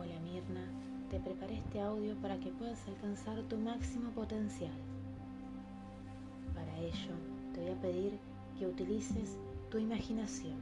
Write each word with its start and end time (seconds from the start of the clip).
Hola 0.00 0.18
Mirna, 0.20 0.64
te 1.10 1.20
preparé 1.20 1.58
este 1.58 1.78
audio 1.78 2.16
para 2.22 2.40
que 2.40 2.50
puedas 2.52 2.88
alcanzar 2.88 3.42
tu 3.50 3.58
máximo 3.58 4.08
potencial. 4.12 4.72
Para 6.54 6.74
ello, 6.78 7.12
te 7.52 7.60
voy 7.60 7.70
a 7.70 7.80
pedir 7.82 8.18
que 8.58 8.66
utilices 8.66 9.36
tu 9.70 9.76
imaginación, 9.76 10.56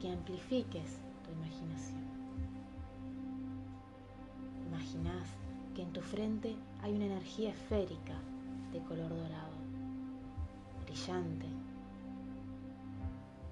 que 0.00 0.12
amplifiques 0.12 1.00
tu 1.24 1.32
imaginación. 1.32 2.04
Imaginás 4.68 5.26
que 5.74 5.82
en 5.82 5.92
tu 5.92 6.00
frente 6.00 6.54
hay 6.82 6.94
una 6.94 7.06
energía 7.06 7.50
esférica 7.50 8.14
de 8.72 8.78
color 8.84 9.08
dorado, 9.08 9.56
brillante. 10.84 11.48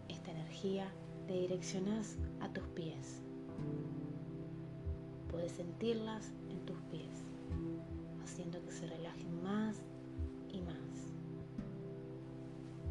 Esta 0.08 0.30
energía 0.30 0.86
te 1.26 1.32
direccionás 1.32 2.16
a 2.40 2.48
tus 2.50 2.62
pies. 2.68 3.20
Puedes 5.38 5.52
sentirlas 5.52 6.32
en 6.50 6.58
tus 6.66 6.76
pies, 6.90 7.22
haciendo 8.24 8.60
que 8.64 8.72
se 8.72 8.88
relajen 8.88 9.40
más 9.44 9.76
y 10.48 10.60
más. 10.62 11.12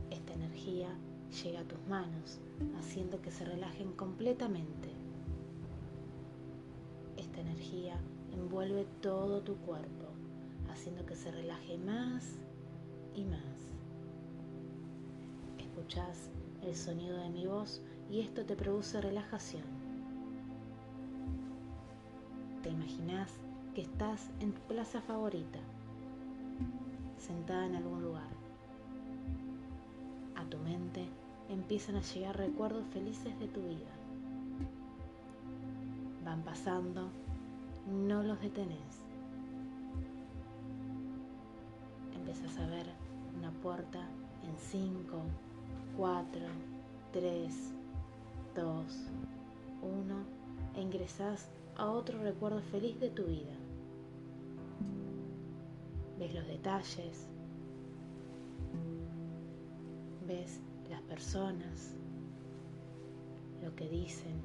Esta 0.10 0.34
energía 0.34 0.88
llega 1.44 1.60
a 1.60 1.68
tus 1.68 1.86
manos, 1.90 2.40
haciendo 2.80 3.22
que 3.22 3.32
se 3.32 3.44
relajen 3.44 3.92
completamente. 3.92 4.88
Esta 7.18 7.42
energía 7.42 8.00
envuelve 8.32 8.88
todo 9.02 9.42
tu 9.42 9.58
cuerpo, 9.58 10.14
haciendo 10.70 11.06
que 11.06 11.18
se 11.18 11.30
relaje 11.32 11.78
más 11.78 12.38
y 13.14 13.26
más. 13.26 13.74
Escuchas 15.58 16.30
el 16.64 16.74
sonido 16.74 17.18
de 17.18 17.30
mi 17.30 17.46
voz 17.46 17.82
y 18.10 18.22
esto 18.22 18.46
te 18.46 18.56
produce 18.56 19.02
relajación. 19.02 19.87
Te 22.78 22.84
imaginas 22.84 23.32
que 23.74 23.82
estás 23.82 24.30
en 24.40 24.54
tu 24.54 24.62
plaza 24.62 25.02
favorita, 25.02 25.58
sentada 27.18 27.66
en 27.66 27.76
algún 27.76 28.04
lugar. 28.04 28.30
A 30.36 30.44
tu 30.46 30.60
mente 30.60 31.08
empiezan 31.50 31.96
a 31.96 32.02
llegar 32.02 32.38
recuerdos 32.38 32.86
felices 32.94 33.38
de 33.40 33.48
tu 33.48 33.62
vida. 33.62 33.90
Van 36.24 36.44
pasando, 36.44 37.10
no 37.88 38.22
los 38.22 38.40
detenés. 38.42 39.02
Empiezas 42.16 42.60
a 42.60 42.68
ver 42.68 42.86
una 43.40 43.50
puerta 43.64 44.02
en 44.44 44.56
5, 44.56 45.18
4, 45.98 46.42
3, 47.12 47.74
2, 48.56 48.86
1 49.82 50.16
e 50.76 50.82
ingresás 50.82 51.50
a 51.78 51.92
otro 51.92 52.20
recuerdo 52.22 52.60
feliz 52.62 53.00
de 53.00 53.10
tu 53.12 53.24
vida. 53.26 53.54
Ves 56.18 56.34
los 56.34 56.48
detalles, 56.48 57.28
ves 60.28 60.60
las 60.90 61.02
personas, 61.04 61.96
lo 63.64 63.76
que 63.76 63.88
dicen. 63.88 64.42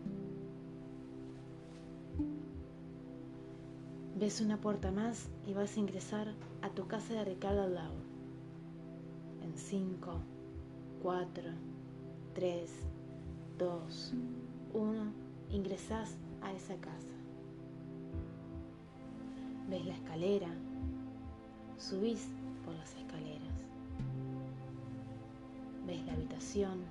Ves 4.19 4.43
una 4.43 4.61
puerta 4.61 4.91
más 4.93 5.31
y 5.47 5.55
vas 5.55 5.77
a 5.77 5.81
ingresar 5.81 6.35
a 6.61 6.69
tu 6.69 6.87
casa 6.87 7.15
de 7.15 7.25
Ricardo 7.25 7.67
Lau. 7.67 7.95
En 9.43 9.57
5, 9.57 10.21
4, 11.03 11.43
3, 12.35 12.71
2, 13.59 14.15
1, 14.75 15.13
ingresás 15.51 16.17
a 16.43 16.53
esa 16.53 16.77
casa. 16.77 17.12
Ves 19.73 19.87
la 19.87 19.95
escalera, 19.95 20.49
subís 21.79 22.29
por 22.63 22.75
las 22.75 22.95
escaleras. 22.95 23.55
Ves 25.87 26.05
la 26.05 26.13
habitación 26.13 26.85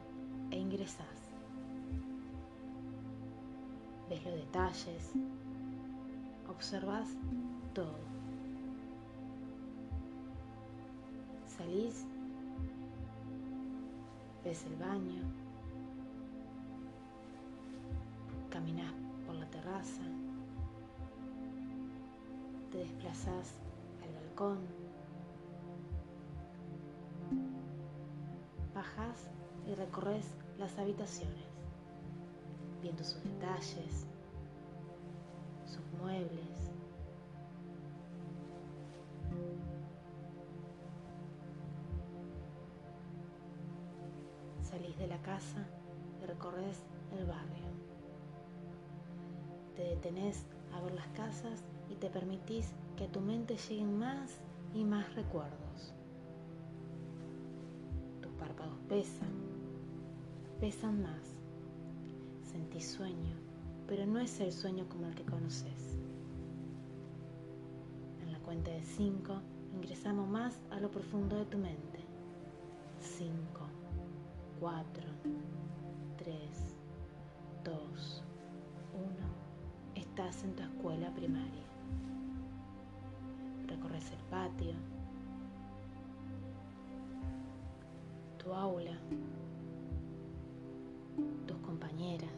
e 0.49 0.57
ingresás. 0.57 1.29
Ves 4.09 4.25
los 4.25 4.33
detalles, 4.33 5.11
observas 6.49 7.07
todo. 7.75 7.99
Salís, 11.45 12.03
ves 14.43 14.65
el 14.65 14.75
baño, 14.77 15.21
te 23.21 23.29
desplazas 23.29 23.53
al 24.03 24.13
balcón, 24.13 24.59
bajas 28.73 29.29
y 29.67 29.75
recorres 29.75 30.25
las 30.57 30.77
habitaciones, 30.79 31.45
viendo 32.81 33.03
sus 33.03 33.23
detalles, 33.23 34.07
sus 35.65 35.85
muebles. 35.99 36.71
Salís 44.63 44.97
de 44.97 45.07
la 45.07 45.21
casa 45.21 45.67
y 46.21 46.25
recorres 46.25 46.83
el 47.11 47.25
barrio. 47.25 47.65
Te 49.75 49.83
detenés 49.83 50.45
a 50.73 50.81
ver 50.81 50.93
las 50.93 51.07
casas 51.09 51.63
y 51.89 51.95
te 51.95 52.09
permitís 52.09 52.73
que 53.01 53.07
a 53.07 53.11
tu 53.11 53.19
mente 53.19 53.57
lleguen 53.57 53.97
más 53.97 54.37
y 54.75 54.83
más 54.83 55.15
recuerdos. 55.15 55.91
Tus 58.21 58.31
párpados 58.33 58.77
pesan, 58.87 59.31
pesan 60.59 61.01
más. 61.01 61.39
Sentís 62.43 62.91
sueño, 62.91 63.35
pero 63.87 64.05
no 64.05 64.19
es 64.19 64.39
el 64.39 64.51
sueño 64.51 64.87
como 64.87 65.07
el 65.07 65.15
que 65.15 65.25
conoces. 65.25 65.97
En 68.21 68.31
la 68.31 68.37
cuenta 68.37 68.69
de 68.69 68.83
5 68.83 69.33
ingresamos 69.73 70.29
más 70.29 70.61
a 70.69 70.79
lo 70.79 70.91
profundo 70.91 71.37
de 71.37 71.45
tu 71.45 71.57
mente. 71.57 72.05
5, 72.99 73.33
4, 74.59 75.03
3, 76.17 76.35
2, 77.63 78.23
1. 78.93 79.05
Estás 79.95 80.43
en 80.43 80.55
tu 80.55 80.61
escuela 80.61 81.11
primaria. 81.15 81.70
Patio, 84.31 84.73
tu 88.37 88.53
aula, 88.53 88.97
tus 91.45 91.57
compañeras. 91.57 92.29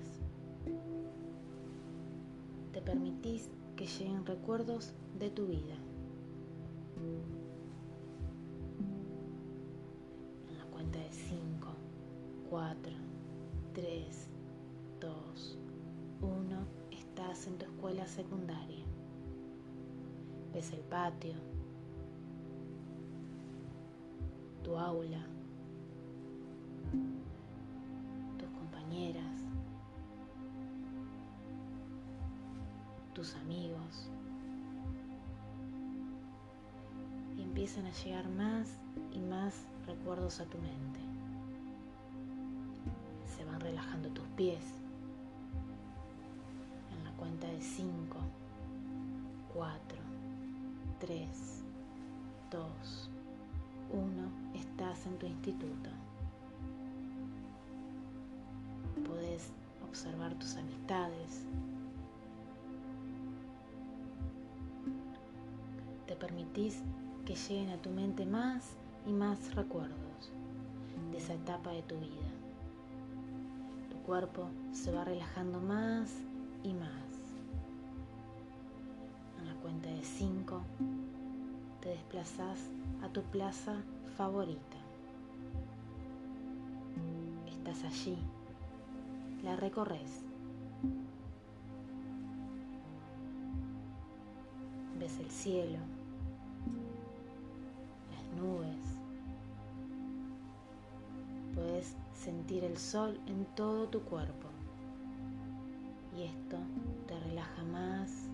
Te 2.72 2.82
permitís 2.82 3.52
que 3.76 3.86
lleguen 3.86 4.26
recuerdos 4.26 4.96
de 5.20 5.30
tu 5.30 5.46
vida. 5.46 5.76
En 10.50 10.58
la 10.58 10.66
cuenta 10.72 10.98
de 10.98 11.12
5, 11.12 11.68
4, 12.50 12.94
3, 13.76 14.30
2, 15.00 15.59
1, 16.22 16.68
estás 16.90 17.46
en 17.46 17.59
tu 17.59 17.66
escuela 17.66 18.08
secundaria. 18.08 18.84
Ves 20.56 20.72
el 20.74 20.82
patio, 20.82 21.53
tu 24.73 24.79
aula, 24.79 25.19
tus 28.40 28.49
compañeras, 28.49 29.41
tus 33.14 33.35
amigos. 33.35 34.09
Y 37.37 37.43
empiezan 37.43 37.85
a 37.85 37.91
llegar 37.91 38.28
más 38.29 38.79
y 39.11 39.20
más 39.20 39.67
recuerdos 39.85 40.40
a 40.40 40.46
tu 40.46 40.58
mente. 40.58 40.99
Se 43.37 43.46
van 43.46 43.59
relajando 43.59 44.09
tus 44.09 44.26
pies. 44.29 44.73
En 46.97 47.03
la 47.03 47.11
cuenta 47.11 47.46
de 47.46 47.61
5, 47.61 48.17
4, 49.53 49.99
3, 50.99 51.64
2, 52.49 53.09
1, 53.09 53.13
en 55.05 55.17
tu 55.17 55.26
instituto. 55.26 55.90
Puedes 59.08 59.52
observar 59.88 60.34
tus 60.35 60.55
amistades. 60.55 61.46
Te 66.08 66.16
permitís 66.16 66.82
que 67.26 67.35
lleguen 67.35 67.70
a 67.70 67.78
tu 67.78 67.90
mente 67.90 68.26
más 68.26 68.76
y 69.05 69.11
más 69.11 69.55
recuerdos 69.55 70.32
de 71.11 71.17
esa 71.17 71.34
etapa 71.34 71.72
de 71.72 71.82
tu 71.84 71.96
vida. 71.96 72.29
Tu 73.90 73.97
cuerpo 74.03 74.50
se 74.72 74.91
va 74.91 75.03
relajando 75.03 75.59
más 75.59 76.11
y 76.64 76.73
más. 76.73 77.14
de 79.82 80.03
5 80.03 80.61
te 81.82 81.90
desplazas 81.90 82.70
a 83.02 83.09
tu 83.09 83.22
plaza 83.23 83.82
favorita. 84.17 84.83
Allí, 87.84 88.18
la 89.44 89.56
recorres. 89.56 90.24
Ves 95.00 95.20
el 95.20 95.30
cielo, 95.30 95.80
las 98.12 98.41
nubes. 98.41 98.78
Puedes 101.56 101.96
sentir 102.14 102.64
el 102.64 102.78
sol 102.78 103.20
en 103.28 103.46
todo 103.56 103.88
tu 103.90 104.02
cuerpo 104.02 104.47
y 106.18 106.24
esto 106.24 106.58
te 107.08 107.20
relaja 107.20 107.64
más 107.64 108.29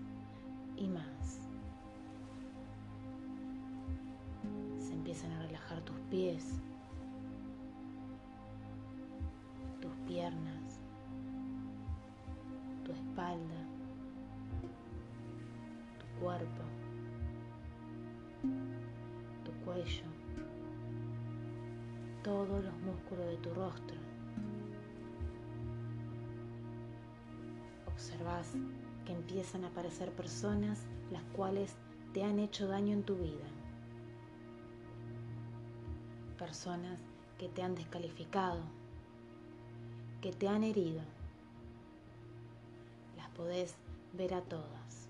y 0.76 0.86
más. 0.86 1.40
Se 4.78 4.92
empiezan 4.92 5.32
a 5.32 5.42
relajar 5.42 5.80
tus 5.82 5.96
pies, 6.10 6.60
tu 12.84 12.92
espalda, 12.92 13.66
tu 15.98 16.20
cuerpo, 16.20 16.62
tu 19.44 19.52
cuello, 19.64 20.04
todos 22.22 22.64
los 22.64 22.78
músculos 22.80 23.26
de 23.26 23.36
tu 23.36 23.54
rostro. 23.54 24.10
observas 28.00 28.52
que 29.04 29.12
empiezan 29.12 29.64
a 29.64 29.68
aparecer 29.68 30.10
personas 30.12 30.86
las 31.10 31.22
cuales 31.36 31.76
te 32.14 32.24
han 32.24 32.38
hecho 32.38 32.66
daño 32.66 32.94
en 32.94 33.02
tu 33.02 33.14
vida. 33.16 33.46
Personas 36.38 36.98
que 37.38 37.48
te 37.48 37.62
han 37.62 37.74
descalificado, 37.74 38.62
que 40.20 40.32
te 40.32 40.48
han 40.48 40.64
herido. 40.64 41.00
Las 43.16 43.28
podés 43.30 43.74
ver 44.12 44.34
a 44.34 44.42
todas. 44.42 45.08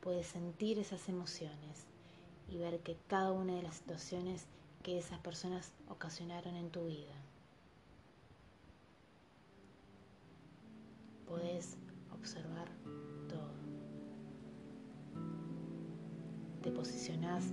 Puedes 0.00 0.26
sentir 0.26 0.78
esas 0.78 1.08
emociones 1.08 1.86
y 2.48 2.58
ver 2.58 2.80
que 2.80 2.96
cada 3.08 3.32
una 3.32 3.54
de 3.54 3.62
las 3.62 3.76
situaciones 3.76 4.46
que 4.82 4.98
esas 4.98 5.18
personas 5.18 5.72
ocasionaron 5.88 6.54
en 6.54 6.70
tu 6.70 6.86
vida 6.86 7.14
podés 11.26 11.76
observar 12.12 12.68
todo. 13.28 13.50
Te 16.62 16.70
posicionás 16.70 17.44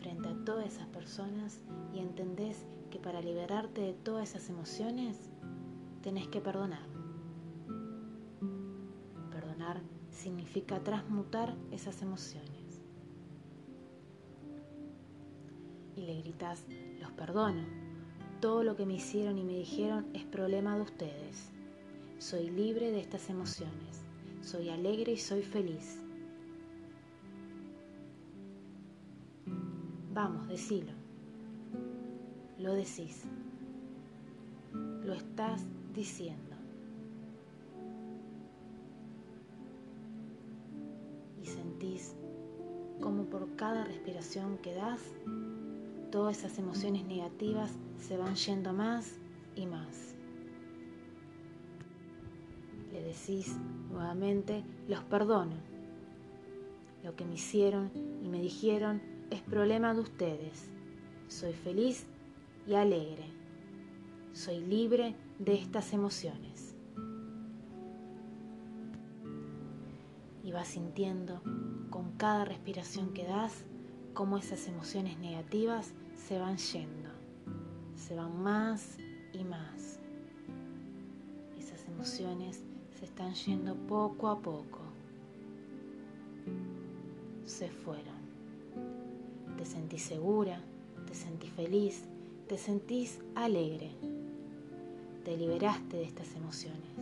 frente 0.00 0.28
a 0.28 0.44
todas 0.44 0.66
esas 0.66 0.86
personas 0.88 1.60
y 1.94 2.00
entendés 2.00 2.21
liberarte 3.22 3.80
de 3.80 3.92
todas 3.94 4.30
esas 4.30 4.48
emociones 4.48 5.30
tenés 6.02 6.28
que 6.28 6.40
perdonar. 6.40 6.86
Perdonar 9.30 9.80
significa 10.10 10.80
transmutar 10.80 11.54
esas 11.70 12.02
emociones. 12.02 12.80
Y 15.96 16.02
le 16.02 16.20
gritas, 16.20 16.64
los 17.00 17.12
perdono. 17.12 17.64
Todo 18.40 18.64
lo 18.64 18.76
que 18.76 18.86
me 18.86 18.94
hicieron 18.94 19.38
y 19.38 19.44
me 19.44 19.58
dijeron 19.58 20.06
es 20.14 20.24
problema 20.24 20.76
de 20.76 20.82
ustedes. 20.82 21.52
Soy 22.18 22.50
libre 22.50 22.90
de 22.90 23.00
estas 23.00 23.30
emociones. 23.30 24.02
Soy 24.40 24.68
alegre 24.68 25.12
y 25.12 25.18
soy 25.18 25.42
feliz. 25.42 26.00
Vamos, 30.12 30.48
decilo. 30.48 30.92
Lo 32.62 32.74
decís. 32.74 33.24
Lo 34.72 35.12
estás 35.12 35.66
diciendo. 35.94 36.56
Y 41.42 41.46
sentís 41.46 42.14
como 43.00 43.24
por 43.24 43.56
cada 43.56 43.84
respiración 43.84 44.58
que 44.58 44.74
das, 44.74 45.00
todas 46.10 46.38
esas 46.38 46.58
emociones 46.58 47.04
negativas 47.04 47.72
se 47.98 48.16
van 48.16 48.36
yendo 48.36 48.72
más 48.72 49.18
y 49.56 49.66
más 49.66 50.12
decís 53.12 53.56
nuevamente, 53.90 54.64
los 54.88 55.02
perdono. 55.04 55.56
Lo 57.04 57.14
que 57.14 57.24
me 57.24 57.34
hicieron 57.34 57.90
y 58.22 58.28
me 58.28 58.40
dijeron 58.40 59.02
es 59.30 59.40
problema 59.42 59.92
de 59.94 60.00
ustedes. 60.00 60.70
Soy 61.28 61.52
feliz 61.52 62.06
y 62.66 62.74
alegre. 62.74 63.24
Soy 64.32 64.60
libre 64.60 65.14
de 65.38 65.54
estas 65.54 65.92
emociones. 65.92 66.74
Y 70.44 70.52
vas 70.52 70.68
sintiendo 70.68 71.40
con 71.90 72.12
cada 72.16 72.44
respiración 72.44 73.12
que 73.12 73.24
das 73.24 73.64
cómo 74.14 74.38
esas 74.38 74.66
emociones 74.68 75.18
negativas 75.18 75.92
se 76.16 76.38
van 76.38 76.56
yendo, 76.56 77.10
se 77.96 78.14
van 78.14 78.42
más 78.42 78.98
y 79.32 79.44
más. 79.44 79.98
Esas 81.58 81.86
emociones 81.88 82.62
se 82.98 83.04
están 83.04 83.34
yendo 83.34 83.74
poco 83.74 84.28
a 84.28 84.40
poco. 84.40 84.80
Se 87.44 87.68
fueron. 87.68 88.22
Te 89.56 89.64
sentís 89.64 90.02
segura, 90.02 90.60
te 91.06 91.14
sentís 91.14 91.50
feliz, 91.52 92.04
te 92.52 92.58
sentís 92.58 93.18
alegre. 93.34 93.90
Te 95.24 95.38
liberaste 95.38 95.96
de 95.96 96.02
estas 96.02 96.34
emociones. 96.34 96.98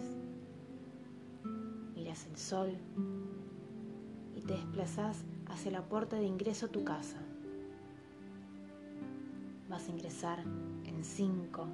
Miras 1.97 2.25
el 2.27 2.37
sol 2.37 2.71
y 4.37 4.43
te 4.43 4.53
desplazás 4.53 5.25
hacia 5.47 5.73
la 5.73 5.83
puerta 5.83 6.15
de 6.15 6.27
ingreso 6.27 6.67
a 6.67 6.69
tu 6.69 6.85
casa. 6.85 7.17
Vas 9.69 9.89
a 9.89 9.91
ingresar 9.91 10.39
en 10.85 11.03
5, 11.03 11.67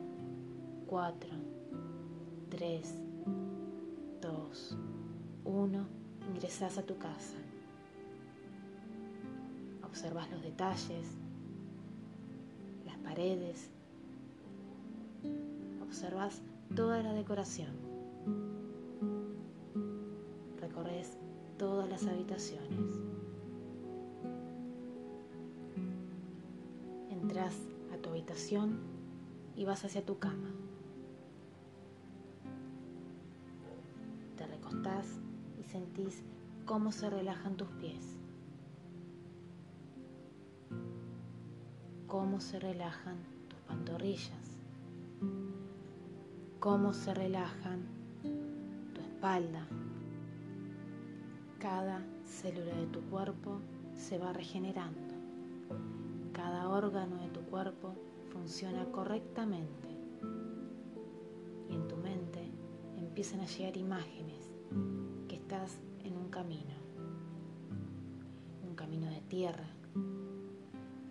4, 0.86 1.30
3, 2.48 2.94
2, 4.22 4.78
1, 5.44 5.86
ingresas 6.30 6.78
a 6.78 6.82
tu 6.82 6.96
casa. 6.96 7.36
Observas 9.84 10.30
los 10.30 10.40
detalles, 10.40 11.18
paredes, 13.16 13.70
observas 15.82 16.42
toda 16.74 17.02
la 17.02 17.14
decoración. 17.14 17.70
Recorres 20.60 21.16
todas 21.56 21.88
las 21.88 22.06
habitaciones. 22.06 23.00
Entras 27.10 27.54
a 27.94 27.96
tu 28.02 28.10
habitación 28.10 28.80
y 29.56 29.64
vas 29.64 29.82
hacia 29.86 30.04
tu 30.04 30.18
cama. 30.18 30.50
y 35.58 35.64
sentís 35.64 36.22
cómo 36.64 36.92
se 36.92 37.10
relajan 37.10 37.56
tus 37.56 37.68
pies, 37.80 38.18
cómo 42.16 42.40
se 42.40 42.58
relajan 42.58 43.18
tus 43.46 43.58
pantorrillas, 43.68 44.56
cómo 46.58 46.94
se 46.94 47.12
relajan 47.12 47.84
tu 48.94 49.02
espalda. 49.02 49.66
Cada 51.58 52.02
célula 52.24 52.74
de 52.74 52.86
tu 52.86 53.02
cuerpo 53.10 53.60
se 53.94 54.16
va 54.16 54.32
regenerando. 54.32 55.14
Cada 56.32 56.70
órgano 56.70 57.16
de 57.20 57.28
tu 57.28 57.42
cuerpo 57.50 57.92
funciona 58.32 58.86
correctamente. 58.86 59.88
Y 61.68 61.74
en 61.74 61.86
tu 61.86 61.98
mente 61.98 62.50
empiezan 62.96 63.40
a 63.40 63.46
llegar 63.46 63.76
imágenes 63.76 64.54
que 65.28 65.36
estás 65.36 65.76
en 66.02 66.16
un 66.16 66.30
camino, 66.30 66.76
un 68.66 68.74
camino 68.74 69.06
de 69.10 69.20
tierra. 69.20 69.75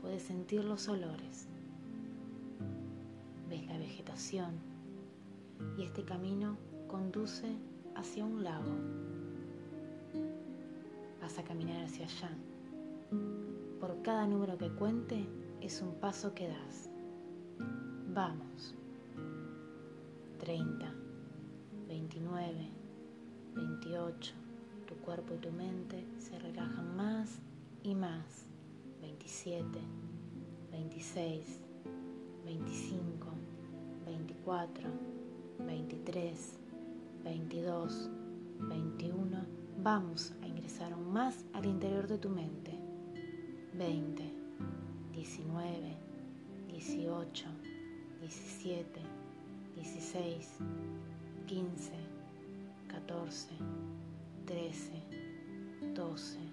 Puedes 0.06 0.22
sentir 0.22 0.64
los 0.64 0.88
olores, 0.88 1.48
ves 3.50 3.66
la 3.66 3.76
vegetación 3.80 4.54
y 5.80 5.82
este 5.82 6.04
camino 6.04 6.58
conduce 6.88 7.58
hacia 7.96 8.24
un 8.24 8.44
lago. 8.44 8.72
Vas 11.20 11.40
a 11.40 11.44
caminar 11.44 11.84
hacia 11.84 12.06
allá. 12.06 12.30
Por 13.80 14.00
cada 14.04 14.28
número 14.28 14.60
que 14.60 14.70
cuente 14.70 15.26
es 15.60 15.82
un 15.82 15.96
paso 15.96 16.36
que 16.36 16.50
das. 16.50 16.88
Vamos. 18.14 18.76
30, 20.38 20.94
29, 21.88 22.70
28, 23.56 24.34
Tu 24.88 24.94
cuerpo 24.98 25.34
y 25.34 25.38
tu 25.40 25.52
mente 25.52 26.06
se 26.20 26.38
relajan 26.38 26.96
más 26.96 27.40
y 27.82 27.96
más. 27.96 28.46
27, 29.06 29.80
26, 30.72 31.60
25, 32.44 33.28
24, 34.06 34.90
23, 35.60 36.60
22, 37.24 38.10
21. 38.62 39.46
Vamos 39.84 40.34
a 40.42 40.48
ingresar 40.48 40.92
aún 40.94 41.14
más 41.14 41.46
al 41.54 41.66
interior 41.66 42.08
de 42.08 42.18
tu 42.18 42.30
mente. 42.30 42.72
20, 43.78 44.24
19, 45.14 45.98
18, 46.68 47.46
17, 48.22 49.02
16, 49.76 50.50
15, 51.46 51.92
14, 52.88 53.50
13, 54.46 55.04
12, 55.94 56.45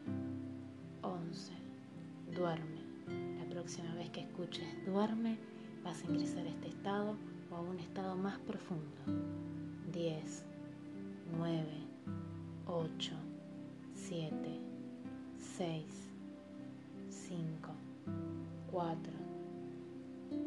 próxima 3.62 3.95
vez 3.95 4.11
que 4.11 4.23
escuches 4.23 4.66
duerme, 4.87 5.38
vas 5.85 6.02
a 6.02 6.11
ingresar 6.11 6.45
a 6.45 6.49
este 6.49 6.66
estado 6.66 7.14
o 7.49 7.54
a 7.54 7.61
un 7.61 7.78
estado 7.78 8.16
más 8.16 8.37
profundo. 8.40 8.90
10, 9.92 10.42
9, 11.38 11.64
8, 12.66 13.12
7, 13.95 14.35
6, 15.38 15.85
5, 17.09 17.71
4, 18.73 19.12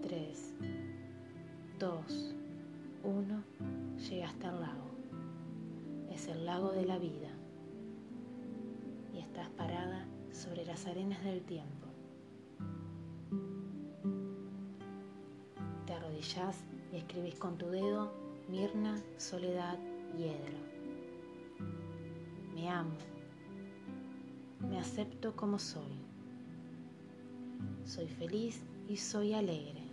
3, 0.01 0.53
2, 1.79 2.35
1. 3.01 3.43
Llegaste 4.09 4.45
al 4.45 4.59
lago. 4.59 4.89
Es 6.11 6.27
el 6.27 6.45
lago 6.45 6.73
de 6.73 6.85
la 6.85 6.97
vida. 6.97 7.29
Y 9.13 9.19
estás 9.19 9.47
parada 9.51 10.05
sobre 10.33 10.65
las 10.65 10.85
arenas 10.85 11.23
del 11.23 11.41
tiempo. 11.43 11.84
Y 16.91 16.97
escribís 16.97 17.35
con 17.35 17.55
tu 17.55 17.67
dedo 17.67 18.11
Mirna, 18.49 18.99
Soledad, 19.17 19.77
Hiedro. 20.17 20.57
Me 22.55 22.67
amo. 22.67 22.95
Me 24.59 24.79
acepto 24.79 25.35
como 25.35 25.59
soy. 25.59 25.99
Soy 27.83 28.07
feliz 28.07 28.63
y 28.89 28.97
soy 28.97 29.33
alegre. 29.33 29.83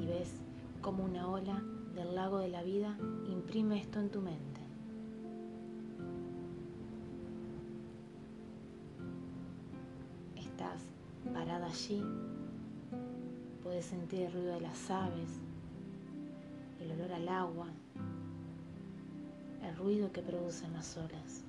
Y 0.00 0.06
ves 0.06 0.32
como 0.80 1.04
una 1.04 1.28
ola 1.28 1.62
del 1.94 2.14
lago 2.14 2.38
de 2.38 2.48
la 2.48 2.62
vida 2.62 2.96
imprime 3.28 3.78
esto 3.78 4.00
en 4.00 4.10
tu 4.10 4.22
mente. 4.22 4.60
Estás 10.34 10.88
parada 11.32 11.66
allí, 11.66 12.02
puedes 13.74 13.86
sentir 13.86 14.20
el 14.20 14.32
ruido 14.32 14.54
de 14.54 14.60
las 14.60 14.88
aves, 14.88 15.40
el 16.80 16.92
olor 16.92 17.12
al 17.12 17.28
agua, 17.28 17.66
el 19.64 19.74
ruido 19.74 20.12
que 20.12 20.22
producen 20.22 20.72
las 20.74 20.96
olas. 20.96 21.42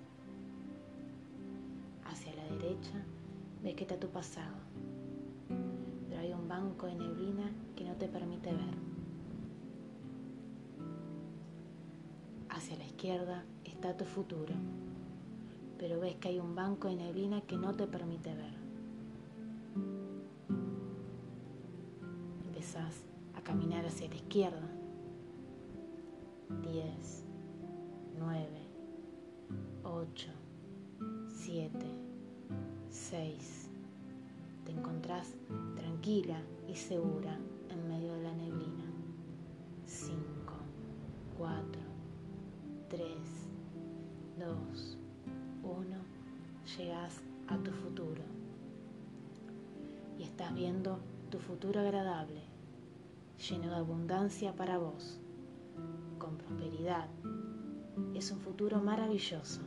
Hacia 2.03 2.33
la 2.33 2.43
derecha 2.45 3.05
ves 3.61 3.75
que 3.75 3.83
está 3.83 3.99
tu 3.99 4.07
pasado, 4.07 4.55
pero 6.09 6.19
hay 6.19 6.33
un 6.33 6.47
banco 6.47 6.87
de 6.87 6.95
neblina 6.95 7.51
que 7.75 7.83
no 7.83 7.93
te 7.93 8.07
permite 8.07 8.51
ver. 8.51 8.75
Hacia 12.49 12.75
la 12.75 12.85
izquierda 12.85 13.43
está 13.65 13.95
tu 13.95 14.03
futuro, 14.03 14.55
pero 15.77 15.99
ves 15.99 16.15
que 16.15 16.29
hay 16.29 16.39
un 16.39 16.55
banco 16.55 16.87
de 16.87 16.95
neblina 16.95 17.41
que 17.41 17.55
no 17.55 17.75
te 17.75 17.85
permite 17.85 18.33
ver. 18.33 20.04
A 22.77 23.41
caminar 23.41 23.85
hacia 23.85 24.09
la 24.09 24.15
izquierda. 24.15 24.67
10, 26.61 27.23
9, 28.19 28.47
8, 29.83 30.31
7, 31.27 31.71
6. 32.89 33.69
Te 34.65 34.71
encontrás 34.73 35.35
tranquila 35.77 36.41
y 36.67 36.75
segura 36.75 37.37
en 37.69 37.87
medio 37.87 38.13
de 38.13 38.23
la 38.23 38.33
neblina. 38.33 38.83
5, 39.85 40.17
4, 41.37 41.81
3, 42.89 43.07
2, 44.37 44.97
1. 45.63 45.97
Llegas 46.77 47.21
a 47.47 47.57
tu 47.57 47.71
futuro. 47.71 48.21
Y 50.19 50.23
estás 50.23 50.53
viendo 50.53 50.99
tu 51.29 51.39
futuro 51.39 51.79
agradable, 51.79 52.41
lleno 53.49 53.69
de 53.69 53.75
abundancia 53.75 54.55
para 54.55 54.77
vos, 54.77 55.19
con 56.17 56.37
prosperidad. 56.37 57.07
Es 58.15 58.31
un 58.31 58.39
futuro 58.39 58.81
maravilloso. 58.81 59.61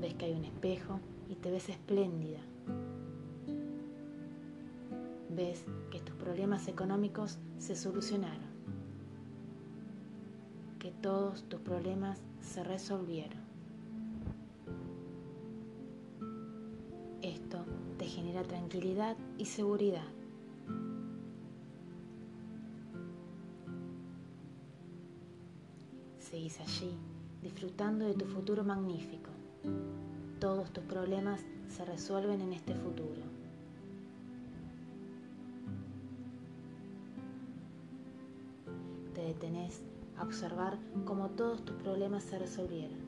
Ves 0.00 0.14
que 0.14 0.26
hay 0.26 0.32
un 0.32 0.44
espejo 0.44 1.00
y 1.28 1.34
te 1.36 1.50
ves 1.50 1.68
espléndida. 1.68 2.40
Ves 5.30 5.64
que 5.90 6.00
tus 6.00 6.14
problemas 6.16 6.68
económicos 6.68 7.38
se 7.58 7.74
solucionaron. 7.74 8.52
Que 10.78 10.90
todos 10.90 11.44
tus 11.44 11.60
problemas 11.60 12.20
se 12.40 12.62
resolvieron. 12.62 13.40
Esto 17.22 17.64
te 17.98 18.06
genera 18.06 18.42
tranquilidad 18.42 19.16
y 19.38 19.46
seguridad. 19.46 20.21
Allí, 26.60 26.92
disfrutando 27.42 28.04
de 28.04 28.14
tu 28.14 28.26
futuro 28.26 28.62
magnífico. 28.62 29.30
Todos 30.38 30.72
tus 30.72 30.84
problemas 30.84 31.40
se 31.68 31.84
resuelven 31.84 32.40
en 32.40 32.52
este 32.52 32.74
futuro. 32.74 33.22
Te 39.14 39.22
detenés 39.22 39.82
a 40.18 40.24
observar 40.24 40.78
cómo 41.04 41.30
todos 41.30 41.64
tus 41.64 41.76
problemas 41.76 42.22
se 42.24 42.38
resolvieron. 42.38 42.98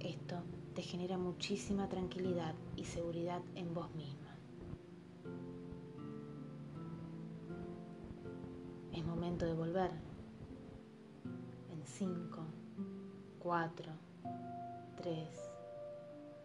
Esto 0.00 0.36
te 0.74 0.82
genera 0.82 1.18
muchísima 1.18 1.88
tranquilidad 1.88 2.54
y 2.76 2.84
seguridad 2.84 3.42
en 3.54 3.74
vos 3.74 3.94
misma. 3.94 4.36
Es 8.92 9.04
momento 9.04 9.44
de 9.44 9.54
volver. 9.54 10.09
En 12.00 12.06
5, 12.30 12.38
4, 13.40 13.92
3, 15.02 15.28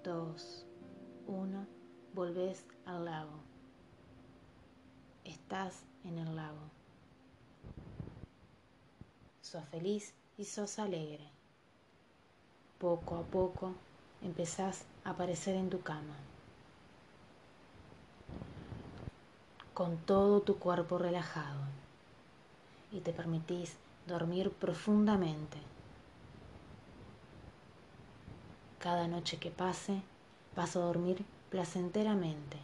2, 0.04 0.66
1, 1.28 1.68
volvés 2.14 2.66
al 2.86 3.06
lago. 3.06 3.40
Estás 5.24 5.84
en 6.04 6.18
el 6.18 6.36
lago. 6.36 6.60
Sos 9.42 9.64
feliz 9.70 10.14
y 10.38 10.44
sos 10.44 10.78
alegre. 10.78 11.30
Poco 12.78 13.16
a 13.16 13.24
poco 13.24 13.72
empezás 14.22 14.84
a 15.06 15.12
aparecer 15.12 15.56
en 15.56 15.70
tu 15.70 15.80
cama. 15.80 16.18
Con 19.74 19.96
todo 20.00 20.42
tu 20.42 20.60
cuerpo 20.60 20.98
relajado. 20.98 21.62
Y 22.92 23.00
te 23.00 23.14
permitís 23.14 23.78
dormir 24.06 24.52
profundamente. 24.52 25.58
Cada 28.78 29.08
noche 29.08 29.40
que 29.40 29.50
pase, 29.50 30.02
vas 30.56 30.76
a 30.76 30.80
dormir 30.80 31.26
placenteramente. 31.50 32.58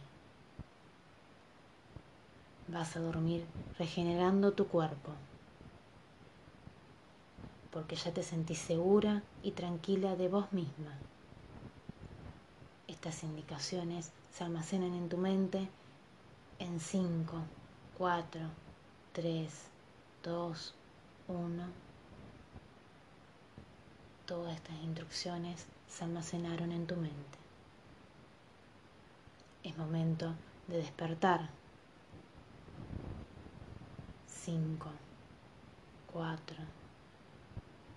Vas 2.68 2.96
a 2.96 3.00
dormir 3.00 3.44
regenerando 3.76 4.52
tu 4.52 4.68
cuerpo, 4.68 5.10
porque 7.72 7.96
ya 7.96 8.12
te 8.14 8.22
sentís 8.22 8.58
segura 8.58 9.24
y 9.42 9.50
tranquila 9.52 10.14
de 10.14 10.28
vos 10.28 10.52
misma. 10.52 10.94
Estas 12.86 13.24
indicaciones 13.24 14.12
se 14.30 14.44
almacenan 14.44 14.94
en 14.94 15.08
tu 15.08 15.16
mente 15.16 15.68
en 16.60 16.78
5, 16.78 17.34
4, 17.98 18.40
3, 19.12 19.52
2, 20.22 20.74
1. 21.32 21.64
Todas 24.26 24.54
estas 24.54 24.76
instrucciones 24.82 25.66
se 25.88 26.04
almacenaron 26.04 26.72
en 26.72 26.86
tu 26.86 26.96
mente. 26.96 27.38
Es 29.62 29.76
momento 29.76 30.34
de 30.68 30.78
despertar. 30.78 31.48
5, 34.26 34.90
4, 36.12 36.56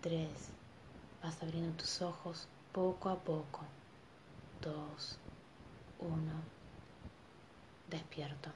3, 0.02 0.30
vas 1.24 1.42
abriendo 1.42 1.76
tus 1.76 2.02
ojos 2.04 2.48
poco 2.72 3.10
a 3.10 3.16
poco, 3.16 3.62
2, 4.62 5.20
1, 6.02 6.16
despierto. 7.90 8.52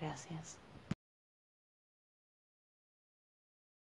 Gracias. 0.00 0.65